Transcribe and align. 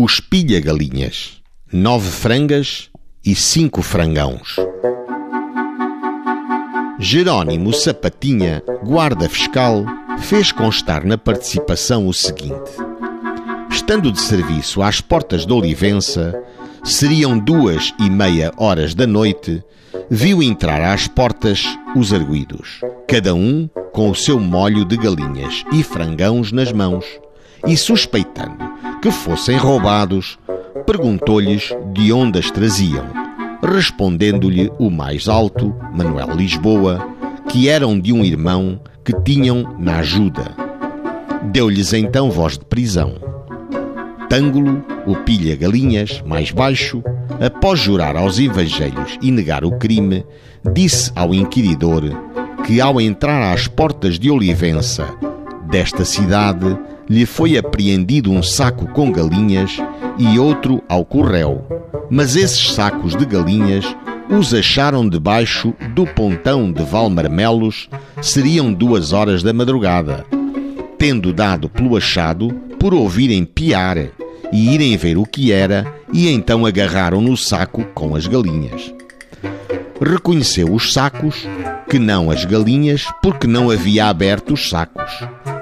Os 0.00 0.20
pilha-galinhas, 0.20 1.38
nove 1.72 2.08
frangas 2.08 2.88
e 3.26 3.34
cinco 3.34 3.82
frangãos. 3.82 4.54
Jerónimo 7.00 7.72
Sapatinha, 7.72 8.62
guarda 8.84 9.28
fiscal, 9.28 9.84
fez 10.20 10.52
constar 10.52 11.04
na 11.04 11.18
participação 11.18 12.06
o 12.06 12.14
seguinte: 12.14 12.70
Estando 13.68 14.12
de 14.12 14.20
serviço 14.20 14.82
às 14.82 15.00
portas 15.00 15.44
de 15.44 15.52
Olivença, 15.52 16.32
seriam 16.84 17.36
duas 17.36 17.92
e 17.98 18.08
meia 18.08 18.52
horas 18.56 18.94
da 18.94 19.04
noite, 19.04 19.64
viu 20.08 20.40
entrar 20.44 20.80
às 20.80 21.08
portas 21.08 21.64
os 21.96 22.12
arguídos, 22.12 22.82
cada 23.08 23.34
um 23.34 23.68
com 23.92 24.08
o 24.08 24.14
seu 24.14 24.38
molho 24.38 24.84
de 24.84 24.96
galinhas 24.96 25.64
e 25.72 25.82
frangãos 25.82 26.52
nas 26.52 26.70
mãos, 26.70 27.04
e 27.66 27.76
suspeitando 27.76 28.68
que 29.00 29.10
fossem 29.10 29.56
roubados, 29.56 30.38
perguntou-lhes 30.86 31.72
de 31.92 32.12
onde 32.12 32.38
as 32.38 32.50
traziam, 32.50 33.04
respondendo-lhe 33.62 34.70
o 34.78 34.90
mais 34.90 35.28
alto, 35.28 35.74
Manuel 35.94 36.34
Lisboa, 36.34 37.06
que 37.48 37.68
eram 37.68 37.98
de 37.98 38.12
um 38.12 38.24
irmão 38.24 38.80
que 39.04 39.12
tinham 39.22 39.76
na 39.78 39.98
ajuda. 39.98 40.54
Deu-lhes 41.52 41.92
então 41.92 42.30
voz 42.30 42.58
de 42.58 42.64
prisão. 42.64 43.14
Tângulo, 44.28 44.84
o 45.06 45.16
pilha 45.16 45.56
galinhas, 45.56 46.22
mais 46.26 46.50
baixo, 46.50 47.02
após 47.40 47.78
jurar 47.78 48.16
aos 48.16 48.38
evangelhos 48.38 49.16
e 49.22 49.30
negar 49.30 49.64
o 49.64 49.78
crime, 49.78 50.24
disse 50.74 51.10
ao 51.14 51.34
inquiridor 51.34 52.02
que 52.66 52.80
ao 52.80 53.00
entrar 53.00 53.54
às 53.54 53.66
portas 53.66 54.18
de 54.18 54.30
Olivença, 54.30 55.08
desta 55.70 56.04
cidade, 56.04 56.76
lhe 57.08 57.24
foi 57.24 57.56
apreendido 57.56 58.30
um 58.30 58.42
saco 58.42 58.86
com 58.88 59.10
galinhas 59.10 59.78
e 60.18 60.38
outro 60.38 60.82
ao 60.88 61.04
corréu. 61.04 61.64
Mas 62.10 62.36
esses 62.36 62.72
sacos 62.72 63.16
de 63.16 63.24
galinhas 63.24 63.84
os 64.30 64.52
acharam 64.52 65.08
debaixo 65.08 65.74
do 65.94 66.06
pontão 66.06 66.70
de 66.70 66.82
Valmarmelos, 66.84 67.88
seriam 68.20 68.72
duas 68.72 69.12
horas 69.12 69.42
da 69.42 69.54
madrugada, 69.54 70.26
tendo 70.98 71.32
dado 71.32 71.68
pelo 71.68 71.96
achado 71.96 72.50
por 72.78 72.92
ouvirem 72.92 73.44
piar 73.44 73.96
e 74.52 74.74
irem 74.74 74.96
ver 74.96 75.16
o 75.16 75.24
que 75.24 75.50
era, 75.50 75.86
e 76.12 76.28
então 76.28 76.66
agarraram 76.66 77.20
no 77.20 77.36
saco 77.36 77.84
com 77.94 78.14
as 78.14 78.26
galinhas. 78.26 78.92
Reconheceu 80.00 80.72
os 80.72 80.92
sacos, 80.92 81.46
que 81.88 81.98
não 81.98 82.30
as 82.30 82.44
galinhas, 82.44 83.06
porque 83.22 83.46
não 83.46 83.70
havia 83.70 84.06
aberto 84.06 84.54
os 84.54 84.68
sacos. 84.68 85.10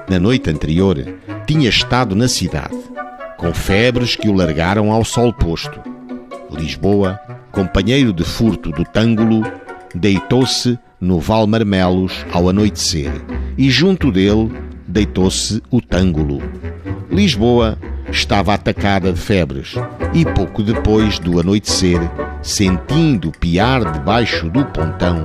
Na 0.09 0.19
noite 0.19 0.49
anterior, 0.49 0.97
tinha 1.47 1.69
estado 1.69 2.13
na 2.13 2.27
cidade, 2.27 2.77
com 3.37 3.53
febres 3.53 4.17
que 4.17 4.27
o 4.27 4.33
largaram 4.33 4.91
ao 4.91 5.05
sol 5.05 5.31
posto. 5.31 5.79
Lisboa, 6.51 7.17
companheiro 7.53 8.11
de 8.11 8.25
furto 8.25 8.69
do 8.69 8.83
Tângulo, 8.83 9.43
deitou-se 9.95 10.77
no 10.99 11.21
Val 11.21 11.47
Marmelos 11.47 12.25
ao 12.33 12.49
anoitecer, 12.49 13.13
e 13.57 13.69
junto 13.69 14.11
dele 14.11 14.51
deitou-se 14.85 15.63
o 15.71 15.81
Tângulo. 15.81 16.41
Lisboa 17.09 17.77
estava 18.11 18.53
atacada 18.53 19.13
de 19.13 19.19
febres, 19.19 19.75
e 20.13 20.25
pouco 20.25 20.61
depois 20.61 21.17
do 21.17 21.39
anoitecer, 21.39 22.01
sentindo 22.41 23.31
piar 23.31 23.89
debaixo 23.93 24.49
do 24.49 24.65
pontão 24.65 25.23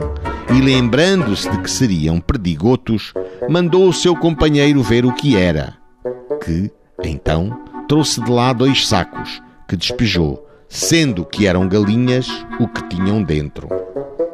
e 0.55 0.61
lembrando-se 0.61 1.51
de 1.51 1.59
que 1.59 1.71
seriam 1.71 2.21
perdigotos, 2.21 3.15
mandou 3.49 3.89
o 3.89 3.93
seu 3.93 4.15
companheiro 4.15 4.83
ver 4.83 5.07
o 5.07 5.13
que 5.13 5.35
era, 5.35 5.82
que, 6.45 6.71
então, 7.05 7.59
trouxe 7.89 8.21
de 8.23 8.31
lá 8.31 8.53
dois 8.53 8.87
sacos, 8.87 9.43
que 9.69 9.77
despejou, 9.77 10.47
sendo 10.69 11.25
que 11.25 11.47
eram 11.47 11.69
galinhas 11.69 12.29
o 12.59 12.67
que 12.67 12.83
tinham 12.89 13.23
dentro. 13.23 13.69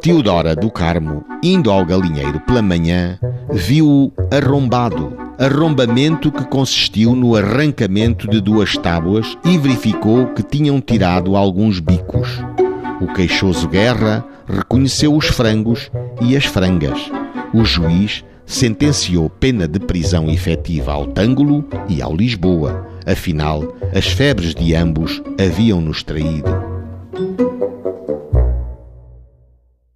Teodora 0.01 0.55
do 0.55 0.70
Carmo, 0.70 1.25
indo 1.42 1.70
ao 1.70 1.84
galinheiro 1.84 2.41
pela 2.41 2.62
manhã, 2.62 3.18
viu-o 3.51 4.13
arrombado, 4.30 5.17
arrombamento 5.39 6.30
que 6.30 6.45
consistiu 6.45 7.14
no 7.14 7.35
arrancamento 7.35 8.29
de 8.29 8.41
duas 8.41 8.77
tábuas 8.77 9.36
e 9.45 9.58
verificou 9.58 10.29
que 10.29 10.42
tinham 10.42 10.80
tirado 10.80 11.36
alguns 11.36 11.80
bicos. 11.80 12.41
O 13.01 13.13
queixoso 13.13 13.68
Guerra 13.68 14.24
reconheceu 14.47 15.14
os 15.14 15.27
frangos 15.27 15.91
e 16.20 16.36
as 16.36 16.45
frangas. 16.45 17.11
O 17.52 17.64
juiz 17.64 18.24
sentenciou 18.48 19.29
pena 19.29 19.69
de 19.69 19.79
prisão 19.79 20.31
efetiva 20.31 20.92
ao 20.92 21.07
Tângulo 21.07 21.63
e 21.86 22.01
ao 22.01 22.17
Lisboa. 22.17 22.89
Afinal, 23.07 23.77
as 23.95 24.07
febres 24.07 24.55
de 24.55 24.75
ambos 24.75 25.23
haviam-nos 25.39 26.03
traído. 26.03 26.51